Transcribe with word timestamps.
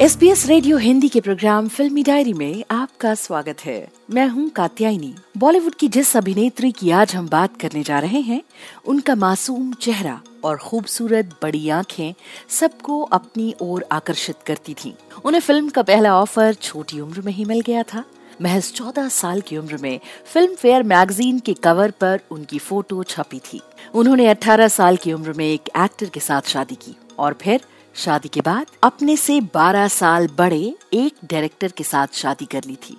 S 0.00 0.16
B 0.16 0.28
S 0.28 0.46
radio 0.46 0.76
Hindi 0.76 1.08
के 1.08 1.20
program 1.20 1.68
फिल्मी 1.68 2.02
diary 2.02 2.32
में 2.32 2.64
आपका 2.70 3.14
स्वागत 3.14 3.60
है। 3.64 3.88
मैं 4.10 4.26
हूँ 4.28 4.48
कात्यायनी। 4.48 5.14
बॉलीवुड 5.38 5.74
की 5.74 5.88
जिस 5.88 6.16
अभिनेत्री 6.16 6.70
की 6.72 6.90
आज 6.90 7.14
हम 7.14 7.28
बात 7.28 7.56
करने 7.60 7.82
जा 7.82 7.98
रहे 7.98 8.20
हैं, 8.20 8.40
उनका 8.86 9.14
मासूम 9.14 9.72
चेहरा 9.72 10.20
और 10.44 10.56
खूबसूरत 10.56 11.34
बड़ी 11.42 11.68
आँखें 11.68 12.14
सबको 12.48 13.00
अपनी 13.02 13.54
ओर 13.60 13.84
आकर्षित 13.92 14.36
करती 14.46 14.74
थीं। 14.74 14.92
उन्हें 15.24 15.40
फ़िल्म 15.40 15.68
का 15.68 15.82
पहला 15.82 16.14
ऑफ़र 16.16 16.54
छोटी 16.54 17.00
उम्र 17.00 17.20
में 17.20 17.32
ही 17.32 17.44
मिल 17.44 17.60
गया 17.60 17.82
था। 17.82 18.04
महज 18.42 18.72
चौदह 18.72 19.08
साल 19.08 19.40
की 19.40 19.56
उम्र 19.56 19.76
में 19.76 20.00
फ़िल्म 20.32 20.54
फेयर 20.54 20.82
मैगजीन 20.82 21.38
के 21.38 21.54
कवर 21.54 21.90
पर 21.90 22.20
उनकी 22.30 22.58
फ़ोटो 22.58 23.02
छपी 23.02 23.38
थी। 23.38 23.60
उन्होंने 23.94 24.26
अठारह 24.26 24.68
साल 24.68 24.96
की 24.96 25.12
उम्र 25.12 25.32
में 25.32 25.46
एक 25.46 25.68
एक्टर 25.76 26.08
के 26.08 26.20
साथ 26.20 26.48
शादी 26.48 26.74
की 26.74 26.96
और 27.18 27.38
फिर 27.42 27.60
शादी 27.98 28.28
के 28.28 28.40
बाद 28.40 28.66
अपने 28.82 29.16
से 29.16 29.40
12 29.56 29.88
साल 29.90 30.26
बड़े 30.38 30.62
एक 30.94 31.14
डायरेक्टर 31.24 31.72
के 31.76 31.84
साथ 31.84 32.14
शादी 32.14 32.44
कर 32.44 32.64
ली 32.64 32.76
थी। 32.84 32.96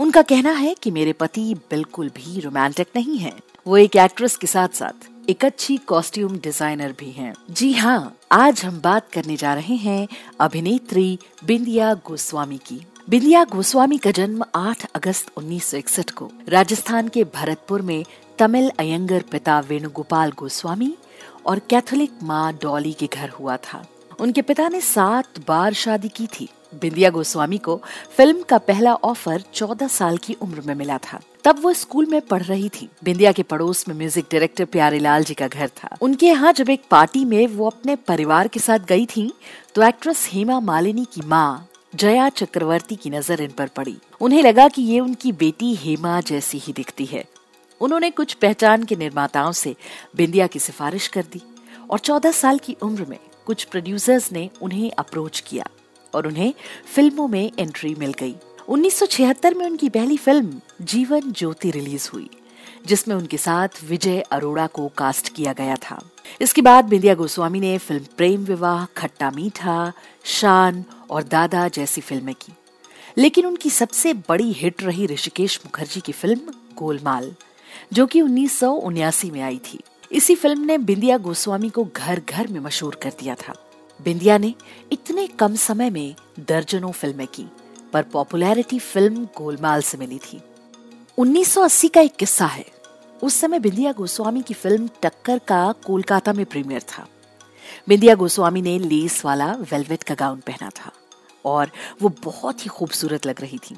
उनका 0.00 0.22
कहना 0.22 0.52
है 0.52 0.74
कि 0.74 0.90
मेरे 0.90 1.12
पति 1.12 1.54
बिल्कुल 1.70 2.08
भी 2.08 2.40
रोमांटिक 2.40 2.88
नहीं 2.96 3.18
है। 3.18 3.32
वो 3.66 3.76
एक 3.76 3.96
एक्ट्रेस 3.96 4.36
के 4.36 4.46
साथ 4.46 4.68
साथ 4.68 5.30
एक 5.30 5.44
अच्छी 5.44 5.76
कॉस्ट्यूम 5.86 6.36
डिज़ाइनर 6.38 6.94
भी 6.98 7.10
हैं। 7.10 7.32
जी 7.50 7.72
हाँ 7.72 8.16
आज 8.32 8.64
हम 8.64 8.80
बात 8.80 9.10
करने 9.12 9.36
जा 9.36 9.54
रहे 9.54 9.76
हैं 9.76 10.06
अभिनेत्री 10.40 11.18
बिंदिया 11.44 11.94
गोस्वामी 12.06 12.58
की। 12.66 12.80
बिंदिया 13.10 13.44
गोस्वामी 13.44 13.98
का 13.98 14.10
जन्म 14.10 14.44
8 14.56 14.84
अगस्त 14.94 15.32
1961 15.38 16.10
को 16.10 16.30
राजस्थान 16.48 17.08
के 17.08 17.24
भरतपुर 17.34 17.82
में 17.82 18.04
तमिल 18.38 18.70
अयंगर 18.78 19.24
पिता 19.32 19.60
वेणुगोपाल 19.60 20.32
गोस्वामी 20.38 20.94
और 21.46 21.58
कैथोलिक 21.70 22.22
माँ 22.22 22.52
डॉली 22.62 22.92
के 22.92 23.06
घर 23.06 23.28
हुआ 23.30 23.56
था। 23.56 23.84
उनके 24.20 24.42
पिता 24.42 24.68
ने 24.68 24.80
सात 24.80 25.38
बार 25.48 25.72
शादी 25.74 26.08
की 26.08 26.26
थी। 26.30 26.48
बिंदिया 26.74 27.10
गोस्वामी 27.10 27.58
को 27.58 27.76
फ़िल्म 28.16 28.42
का 28.42 28.58
पहला 28.60 28.94
ऑफ़र 28.94 29.42
चौदह 29.54 29.88
साल 29.88 30.16
की 30.16 30.34
उम्र 30.42 30.60
में 30.60 30.74
मिला 30.74 30.98
था। 30.98 31.20
तब 31.44 31.58
वो 31.62 31.72
स्कूल 31.72 32.06
में 32.06 32.20
पढ़ 32.20 32.42
रही 32.42 32.68
थी। 32.70 32.88
बिंदिया 33.04 33.32
के 33.32 33.42
पड़ोस 33.42 33.86
में 33.88 33.94
म्यूज़िक 33.96 34.24
डायरेक्टर 34.32 34.64
प्यारे 34.64 34.98
लाल 34.98 35.24
जी 35.24 35.34
का 35.34 35.48
घर 35.48 35.68
था। 35.68 35.96
उनके 36.02 36.26
यहाँ 36.26 36.52
जब 36.52 36.70
एक 36.70 36.82
पार्टी 36.90 37.24
में 37.24 37.46
वो 37.46 37.66
अपने 37.66 37.96
परिवार 37.98 38.48
के 38.48 38.60
साथ 38.60 38.86
गई 38.88 39.06
थी 39.06 39.32
तो 39.74 39.82
एक्ट्रेस 39.82 40.28
हेमा 40.32 40.58
मालिनी 40.62 41.04
की 41.04 41.22
माँ 41.26 41.68
जया 41.94 42.28
चक्रवर्ती 42.30 42.96
की 42.96 43.10
नज़र 43.10 43.42
इन 43.42 43.50
पर 43.58 43.68
पड़ी। 43.76 43.96
उन्हें 44.20 44.42
लगा 44.42 44.66
कि 44.68 44.82
ये 44.82 45.00
उनकी 45.00 45.32
बेटी 45.34 45.74
हेमा 45.74 46.20
जैसी 46.22 46.58
ही 46.58 46.72
दिखती 46.72 47.04
है। 47.06 47.24
उन्होंने 47.80 48.10
कुछ 48.10 48.32
पहचान 48.34 48.84
के 48.84 48.96
निर्माताओं 48.96 49.52
से 49.52 49.74
बिंदिया 50.16 50.46
की 50.46 50.58
सिफारिश 50.58 51.06
कर 51.08 51.24
दी 51.32 51.42
और 51.90 51.98
चौदह 51.98 52.30
साल 52.32 52.58
की 52.58 52.76
उम्र 52.82 53.04
में 53.04 53.18
कुछ 53.46 53.64
प्रोड्यूसर्स 53.64 54.32
ने 54.32 54.50
उन्हें 54.62 54.92
अप्रोच 54.98 55.40
किया 55.40 55.64
और 56.14 56.26
उन्हें 56.26 56.54
फ़िल्मों 56.94 57.28
में 57.28 57.52
एंट्री 57.58 57.94
मिल 57.94 58.12
गई। 58.12 58.34
1976 58.68 59.54
में 59.54 59.66
उनकी 59.66 59.88
पहली 59.88 60.16
फ़िल्म 60.16 60.60
जीवन 60.80 61.32
ज्योति 61.32 61.70
रिलीज़ 61.70 62.10
हुई, 62.12 62.30
जिसमें 62.86 63.16
उनके 63.16 63.36
साथ 63.36 63.68
विजय 63.84 64.20
अरोड़ा 64.20 64.66
को 64.66 64.88
कास्ट 64.88 65.34
किया 65.34 65.52
गया 65.52 65.76
था। 65.76 66.10
इसके 66.40 66.62
बाद 66.62 66.84
बिंदिया 66.84 67.14
गोस्वामी 67.14 67.60
ने 67.60 67.78
फ़िल्म 67.78 68.04
प्रेम 68.16 68.44
विवाह, 68.44 68.84
खट्टा 68.84 69.30
मीठा, 69.30 69.92
शान 70.24 70.84
और 71.10 71.22
दादा 71.22 71.68
जैसी 71.68 72.00
फ़िल्में 72.00 72.34
की। 72.34 72.52
लेकिन 73.18 73.46
उनकी 73.46 73.70
सबसे 73.70 74.12
बड़ी 74.12 74.52
हिट 74.52 74.82
रही 74.82 75.06
ऋषिकेश 75.06 75.60
मुखर्जी 75.66 76.00
की 76.00 76.12
फ़िल्म 76.12 76.40
गोलमाल, 76.74 77.34
जो 77.92 78.06
कि 78.06 78.20
उन्नीस 78.20 78.62
में 79.24 79.40
आई 79.40 79.58
थी। 79.58 79.80
इसी 80.12 80.34
फ़िल्म 80.34 80.60
ने 80.60 80.78
बिंदिया 80.78 81.18
गोस्वामी 81.18 81.70
को 81.70 81.84
घर 81.96 82.22
घर 82.28 82.46
में 82.46 82.60
मशहूर 82.60 82.94
कर 82.94 83.10
दिया 83.10 83.34
था। 83.34 83.54
बिंदिया 84.00 84.38
ने 84.38 84.54
इतने 84.92 85.26
कम 85.26 85.54
समय 85.54 85.90
में 85.90 86.14
दर्जनों 86.40 86.92
फ़िल्में 86.92 87.26
की, 87.26 87.46
पर 87.92 88.02
पॉपुलैरिटी 88.02 88.78
फ़िल्म 88.78 89.24
गोलमाल 89.24 89.82
से 89.82 89.98
मिली 89.98 90.18
थी। 90.18 90.40
1980 91.18 91.88
का 91.88 92.00
एक 92.00 92.16
किस्सा 92.16 92.46
है। 92.46 92.64
उस 93.22 93.34
समय 93.34 93.58
बिंदिया 93.58 93.92
गोस्वामी 93.92 94.42
की 94.42 94.54
फ़िल्म 94.54 94.88
टक्कर 95.02 95.38
का 95.38 95.72
कोलकाता 95.72 96.32
में 96.32 96.46
प्रीमियर 96.46 96.82
था। 96.82 97.06
बिंदिया 97.88 98.14
गोस्वामी 98.14 98.62
ने 98.62 98.78
लेस 98.78 99.24
वाला 99.24 99.52
वेलवेट 99.52 100.02
का 100.02 100.14
गाउन 100.14 100.40
पहना 100.40 100.70
था, 100.70 100.92
और 101.44 101.70
वो 102.02 102.08
बहुत 102.24 102.64
ही 102.64 102.68
खूबसूरत 102.68 103.26
लग 103.26 103.40
रही 103.40 103.58
थी। 103.58 103.76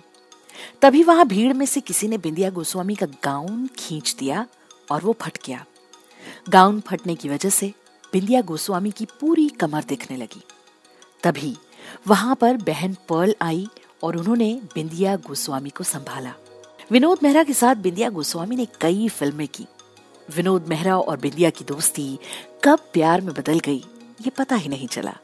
तभी 0.83 1.03
वहाँ 1.03 1.27
भीड़ 1.27 1.53
में 1.53 1.67
से 1.67 1.81
किसी 1.81 2.09
ने 2.09 2.19
बिंदिया 2.19 2.51
गोस्वामी 2.51 2.95
का 2.95 3.07
गाउन 3.07 3.69
खींच 3.79 4.15
दिया 4.19 4.47
और 4.91 5.03
वो 5.03 5.17
फट 5.23 5.39
गया। 5.47 5.65
गाउन 6.49 6.81
फटने 6.81 7.15
की 7.15 7.29
वजह 7.29 7.51
से 7.51 7.73
बिंदिया 8.13 8.41
गोस्वामी 8.43 8.91
की 8.91 9.05
पूरी 9.21 9.49
कमर 9.49 9.85
दिखने 9.85 10.17
लगी। 10.17 10.43
तभी 11.23 11.57
वहाँ 12.07 12.35
पर 12.35 12.57
बहन 12.57 12.97
पर्ल 13.09 13.35
आई 13.43 13.69
और 14.03 14.17
उन्होंने 14.17 14.61
बिंदिया 14.75 15.17
गोस्वामी 15.17 15.71
को 15.71 15.85
संभाला। 15.85 16.35
विनोद 16.91 17.19
मेहरा 17.23 17.43
के 17.45 17.53
साथ 17.53 17.75
बिंदिया 17.75 18.11
गोस्वामी 18.11 18.57
ने 18.57 18.67
कई 18.81 19.09
फ़िल्में 19.09 19.49
की। 19.49 19.67
विनोद 20.37 20.67
मेहरा 20.69 20.99
और 20.99 21.17
बिंदिया 21.17 21.51
की 21.51 21.65
दोस्ती 21.65 22.19
कब 22.65 22.79
प्यार 22.93 23.21
में 23.21 23.35
बदल 23.35 23.59
गई, 23.59 23.85
ये 24.21 24.31
पता 24.31 24.57
ही 24.57 24.69
नहीं 24.69 24.89
चला। 24.89 25.17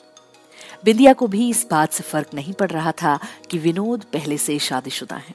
बिंदिया 0.85 1.13
को 1.13 1.27
भी 1.27 1.49
इस 1.51 1.67
बात 1.71 1.93
से 1.93 2.03
फ़र्क 2.03 2.35
नहीं 2.35 2.53
पड़ 2.53 2.71
रहा 2.71 2.93
था 2.93 3.19
कि 3.51 3.59
विनोद 3.59 4.05
पहले 4.05 4.39
से 4.39 4.59
शादीशुदा 4.59 5.17
हैं। 5.17 5.35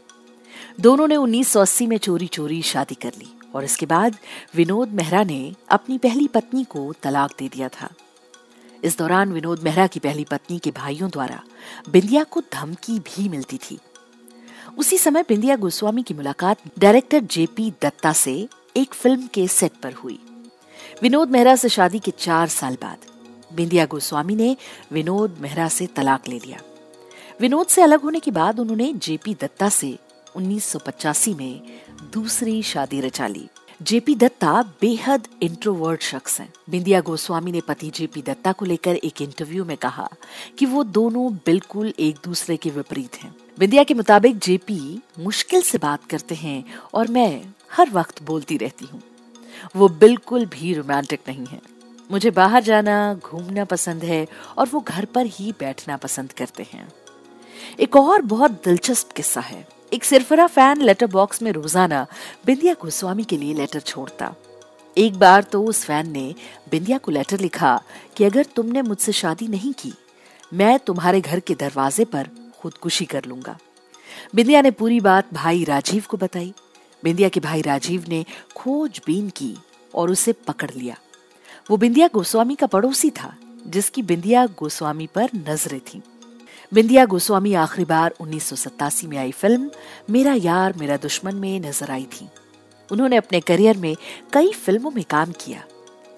दोनों 0.80 1.08
ने 1.08 1.16
1980 1.16 1.88
में 1.88 1.98
चोरी 1.98 2.28
चोरी 2.28 2.62
शादी 2.62 2.96
कर 2.96 3.12
ली। 3.18 3.37
और 3.56 3.64
इसके 3.64 3.86
बाद 3.86 4.16
विनोद 4.56 4.90
मेहरा 4.90 5.24
ने 5.24 5.54
अपनी 5.70 5.98
पहली 5.98 6.28
पत्नी 6.28 6.64
को 6.64 6.94
तलाक 7.04 7.32
दे 7.40 7.48
दिया 7.48 7.70
था। 7.70 7.90
इस 8.84 8.98
दौरान 8.98 9.32
विनोद 9.34 9.64
मेहरा 9.64 9.88
की 9.88 10.00
पहली 10.00 10.24
पत्नी 10.24 10.60
के 10.60 10.72
भाइयों 10.72 11.10
द्वारा 11.10 11.42
बिंदिया 11.90 12.24
को 12.24 12.42
धमकी 12.54 13.00
भी 13.00 13.30
मिलती 13.30 13.58
थी। 13.58 13.80
उसी 14.78 14.98
समय 14.98 15.24
बिंदिया 15.30 15.56
गोस्वामी 15.56 16.04
की 16.04 16.14
मुलाकात 16.14 16.58
डायरेक्टर 16.80 17.20
जेपी 17.20 17.74
दत्ता 17.82 18.14
से 18.14 18.48
एक 18.78 18.94
फ़िल्म 18.94 19.28
के 19.28 19.48
सेट 19.48 19.72
पर 19.84 19.94
हुई। 19.94 20.20
विनोद 21.02 21.30
मेहरा 21.30 21.56
से 21.56 21.70
शादी 21.70 22.00
के 22.00 22.12
चार 22.12 22.48
साल 22.48 22.76
बाद 22.76 23.06
बिंदिया 23.54 23.86
गोस्वामी 23.86 24.36
ने 24.36 24.56
विनोद 24.92 25.38
मेहरा 25.42 25.68
से 25.68 25.88
तलाक 25.88 26.28
ले 26.28 26.40
लिया। 26.40 26.60
विनोद 27.40 27.68
से 27.68 27.82
अलग 27.82 28.02
होने 28.02 28.20
के 28.20 28.32
बाद 28.32 28.60
उन्होंने 28.60 28.94
जेपी 28.94 29.34
दत्ता 29.34 29.70
से 29.70 29.98
1985 30.38 31.34
में 31.34 31.62
दूसरी 32.14 32.64
शादी 32.64 33.02
रचा 33.02 33.28
ली 33.28 33.48
जेपी 33.82 34.16
दत्ता 34.16 34.62
बेहद 34.82 35.28
इंट्रोवर्ट 35.42 36.02
शख्स 36.02 36.40
हैं। 36.40 36.54
बिंदिया 36.70 37.02
गोस्वामी 37.02 37.52
ने 37.52 37.62
पति 37.62 37.90
जेपी 37.90 38.22
दत्ता 38.22 38.52
को 38.52 38.66
लेकर 38.66 38.96
एक 38.96 39.22
इंटरव्यू 39.22 39.66
में 39.66 39.78
कहा 39.78 40.10
कि 40.60 40.66
वो 40.66 40.84
दोनों 40.84 41.34
बिल्कुल 41.34 41.94
एक 42.00 42.16
दूसरे 42.24 42.58
के 42.58 42.70
विपरीत 42.70 43.16
हैं। 43.16 43.36
बिंदिया 43.60 43.84
के 43.84 43.94
मुताबिक 43.94 44.38
जेपी 44.38 45.02
मुश्किल 45.20 45.62
से 45.62 45.78
बात 45.78 46.06
करते 46.06 46.36
हैं 46.36 46.64
और 46.94 47.08
मैं 47.08 47.46
हर 47.72 47.90
वक्त 47.90 48.24
बोलती 48.24 48.58
रहती 48.58 48.86
हूँ। 48.86 49.02
वो 49.76 49.90
बिल्कुल 49.90 50.46
भी 50.46 50.74
रोमांटिक 50.74 51.20
नहीं 51.28 51.46
है। 51.46 51.62
मुझे 52.12 52.32
बाहर 52.32 52.64
जाना, 52.64 53.14
घूमना 53.14 53.66
पसंद 53.66 54.04
है 54.04 54.28
और 54.58 54.70
वो 54.70 54.80
घर 54.80 55.06
पर 55.06 55.26
ही 55.26 55.54
बैठना 55.60 55.98
पसंद 55.98 56.32
करते 56.32 56.68
हैं। 56.74 56.94
एक 57.80 57.96
और 57.96 58.22
बहुत 58.22 58.52
दिलचस्प 58.52 59.12
किस्सा 59.12 59.42
है। 59.42 59.77
एक 59.94 60.04
सिरफरा 60.04 60.46
फ़ैन 60.48 60.82
लेटर 60.82 61.08
बॉक्स 61.08 61.42
में 61.42 61.52
रोज़ाना 61.52 62.06
बिंदिया 62.46 62.74
गोस्वामी 62.74 63.24
के 63.24 63.38
लिए 63.38 63.54
लेटर 63.54 63.80
छोड़ता। 63.80 64.34
एक 64.98 65.18
बार 65.20 65.44
तो 65.44 65.64
उस 65.64 65.84
फ़ैन 65.86 66.12
ने 66.12 66.34
बिंदिया 66.72 66.98
को 66.98 67.12
लेटर 67.12 67.40
लिखा 67.40 67.80
कि 68.18 68.24
अगर 68.24 68.46
तुमने 68.56 68.82
मुझसे 68.82 69.12
शादी 69.12 69.48
नहीं 69.48 69.74
की, 69.74 69.94
मैं 70.54 70.78
तुम्हारे 70.80 71.22
घर 71.22 71.40
के 71.40 71.56
दरवाजे 71.56 72.06
पर 72.06 72.30
खुदकुशी 72.60 73.06
कर 73.06 73.26
लूँगा। 73.26 73.58
बिंदिया 74.36 74.62
ने 74.62 74.72
पूरी 74.72 75.00
बात 75.00 75.34
भाई 75.34 75.64
राजीव 75.64 76.04
को 76.10 76.18
बताई। 76.18 76.54
बिंदिया 77.04 77.30
के 77.30 77.40
भाई 77.40 77.62
राजीव 77.62 78.06
ने 78.10 78.26
खोजबीन 78.56 79.30
की 79.30 79.56
और 79.94 80.12
उसे 80.12 80.34
पकड़ 80.48 80.72
लिया। 80.72 80.98
वो 81.70 81.78
बिंदिया 81.78 82.08
गोस्वामी 82.08 82.56
का 82.56 82.68
पड़ोसी 82.68 83.10
था, 83.12 83.34
जिसकी 83.68 84.02
बिंदिया 84.02 84.46
गोस्वामी 84.60 85.08
पर 85.08 85.30
नज़रें 85.36 85.80
थीं। 85.80 86.02
बिंदिया 86.74 87.06
गोस्वामी 87.06 87.54
आखिरी 87.54 87.86
बार 87.86 88.14
उन्नीस 88.20 88.44
सौ 88.44 88.56
सतासी 88.56 89.08
में 89.08 89.18
आई 89.18 89.32
फ़िल्म 89.32 89.70
मेरा 90.10 90.34
यार, 90.34 90.74
मेरा 90.78 90.98
दुश्मन 90.98 91.36
में 91.36 91.60
नज़र 91.60 91.92
आई 91.92 92.04
थी। 92.04 92.28
उन्होंने 92.92 93.16
अपने 93.16 93.40
करियर 93.40 93.78
में 93.78 93.96
कई 94.34 94.52
फ़िल्मों 94.52 94.92
में 94.92 95.04
काम 95.04 95.32
किया। 95.32 95.64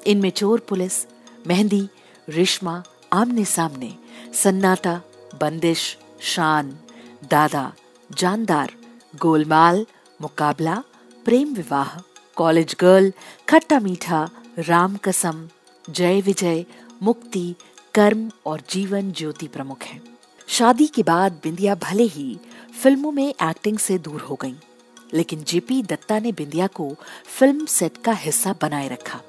इनमें 0.07 0.29
चोर 0.29 0.59
पुलिस, 0.59 1.05
मेहंदी, 1.47 1.89
रिश्मा, 2.29 2.83
आमने 3.13 3.45
सामने, 3.45 3.93
सन्नाटा, 4.33 5.01
बंदिश, 5.41 5.97
शान, 6.21 6.77
दादा, 7.31 7.73
जानदार, 8.17 8.71
गोलमाल, 9.21 9.85
मुकाबला, 10.21 10.83
प्रेम 11.25 11.53
विवाह, 11.53 11.97
कॉलेज 12.35 12.75
गर्ल, 12.79 13.13
खट्टा 13.49 13.79
मीठा, 13.79 14.29
राम 14.59 14.97
कसम, 14.97 15.47
जय 15.89 16.21
विजय, 16.21 16.65
मुक्ति, 17.03 17.55
कर्म 17.93 18.31
और 18.45 18.61
जीवन 18.69 19.11
ज्योति 19.11 19.47
प्रमुख 19.47 19.83
हैं। 19.83 20.18
शादी 20.49 20.85
के 20.87 21.03
बाद 21.03 21.31
बिंदिया 21.43 21.73
भले 21.75 22.03
ही 22.03 22.37
फ़िल्मों 22.81 23.11
में 23.11 23.27
एक्टिंग 23.27 23.77
से 23.77 23.97
दूर 23.97 24.21
हो 24.21 24.35
गईं, 24.35 24.55
लेकिन 25.13 25.43
जेपी 25.43 25.81
दत्ता 25.83 26.17
ने 26.19 26.31
बिंदिया 26.31 26.67
को 26.67 26.89
फ़िल्म 27.37 27.65
सेट 27.65 27.97
का 27.97 28.11
हिस्सा 28.13 28.53
बनाए 28.61 28.87
रखा 28.87 29.21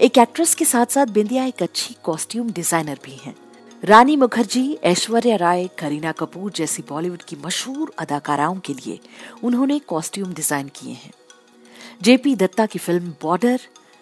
एक 0.00 0.18
एक्ट्रेस 0.18 0.54
के 0.54 0.64
साथ 0.64 0.86
साथ 0.86 1.06
बिंदिया 1.06 1.44
एक 1.44 1.62
अच्छी 1.62 1.96
कॉस्ट्यूम 2.04 2.50
डिज़ाइनर 2.50 2.98
भी 3.04 3.16
हैं। 3.16 3.34
रानी 3.82 4.16
मुखर्जी 4.16 4.78
ऐश्वर्या 4.84 5.36
राय 5.36 5.68
करीना 5.78 6.12
कपूर 6.12 6.52
जैसी 6.52 6.82
बॉलीवुड 6.88 7.22
की 7.22 7.36
मशहूर 7.44 7.92
अदाकाराओं 7.98 8.58
के 8.66 8.74
लिए 8.74 8.98
उन्होंने 9.44 9.78
कॉस्ट्यूम 9.88 10.32
डिज़ाइन 10.34 10.68
किए 10.74 10.92
हैं 10.94 11.12
जेपी 12.02 12.36
दत्ता 12.36 12.66
की 12.66 12.78
फ़िल्म 12.78 13.14
बॉर्डर 13.22 13.60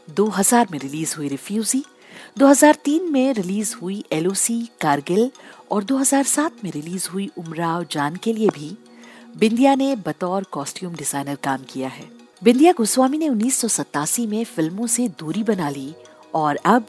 2000 0.09 0.71
में 0.73 0.79
रिलीज़ 0.79 1.17
हुई 1.17 1.29
रिफ्यूजी 1.29 1.85
2003 2.39 3.11
में 3.11 3.33
रिलीज़ 3.35 3.75
हुई 3.83 4.05
एलओसी 4.13 4.61
कारगिल 4.81 5.31
और 5.71 5.85
2007 5.85 6.65
में 6.65 6.71
रिलीज़ 6.71 7.09
हुई 7.09 7.31
उमराव 7.39 7.87
जान 7.91 8.17
के 8.17 8.33
लिए 8.33 8.49
भी 8.49 8.77
बिंदिया 9.37 9.75
ने 9.75 9.95
बतौर 9.97 10.45
कॉस्ट्यूम 10.45 10.95
डिज़ाइनर 10.95 11.35
काम 11.35 11.65
किया 11.69 11.89
है 11.89 12.09
बिंदिया 12.43 12.73
गोस्वामी 12.73 13.19
ने 13.19 13.29
उन्नीस 13.29 13.59
सौ 13.59 13.69
सतासी 13.69 14.27
में 14.27 14.45
फ़िल्मों 14.45 14.87
से 14.87 15.09
दूरी 15.09 15.43
बना 15.43 15.69
ली 15.71 15.95
और 16.35 16.57
अब 16.65 16.87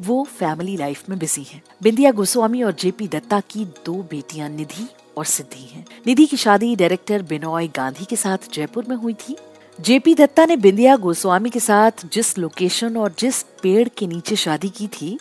वो 0.00 0.22
फैमिली 0.38 0.76
लाइफ 0.76 1.08
में 1.08 1.18
बिज़ी 1.18 1.42
हैं। 1.42 1.62
बिंदिया 1.82 2.10
गोस्वामी 2.12 2.62
और 2.62 2.72
जेपी 2.72 3.08
दत्ता 3.08 3.40
की 3.40 3.64
दो 3.64 3.94
बेटियाँ 4.10 4.48
निधि 4.48 4.86
और 5.16 5.24
सिद्धि 5.24 5.64
हैं। 5.64 5.84
निधि 6.06 6.26
की 6.26 6.36
शादी 6.36 6.74
डायरेक्टर 6.76 7.22
बिनोय 7.22 7.68
गांधी 7.68 8.04
के 8.04 8.16
साथ 8.16 8.52
जयपुर 8.52 8.86
में 8.88 8.96
हुई 8.96 9.14
थी 9.14 9.36
जेपी 9.80 10.14
दत्ता 10.14 10.44
ने 10.46 10.56
बिंदिया 10.56 10.96
गोस्वामी 10.96 11.50
के 11.50 11.60
साथ 11.60 11.90
जिस 12.12 12.38
लोकेशन 12.38 12.96
और 12.96 13.14
जिस 13.18 13.42
पेड़ 13.42 13.88
के 13.88 14.06
नीचे 14.06 14.36
शादी 14.36 14.68
की 14.68 14.86
थी, 14.88 15.18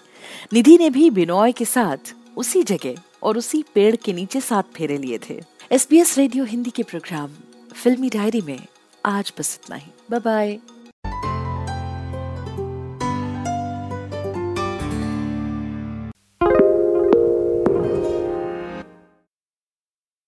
निधि 0.53 0.77
ने 0.77 0.89
भी 0.89 1.09
बिनॉय 1.09 1.51
के 1.51 1.65
साथ 1.65 2.13
उसी 2.37 2.63
जगह 2.63 2.95
और 3.23 3.37
उसी 3.37 3.63
पेड़ 3.73 3.95
के 3.95 4.13
नीचे 4.13 4.41
साथ 4.41 4.63
फेरे 4.75 4.97
लिए 4.97 5.19
थे। 5.29 5.41
एस 5.71 6.17
रेडियो 6.17 6.45
हिंदी 6.45 6.69
के 6.69 6.83
प्रोग्राम, 6.83 7.31
फिल्मी 7.73 8.09
डायरी 8.09 8.41
में 8.41 8.59
आज 9.05 9.33
बस 9.39 9.59
इतना 9.63 9.75
ही। 9.75 9.91
Bye 10.11 10.19
bye 10.19 10.57